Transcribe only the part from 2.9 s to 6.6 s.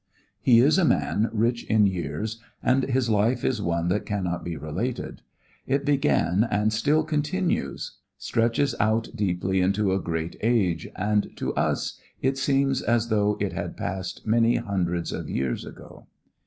life is one that cannot be related. It began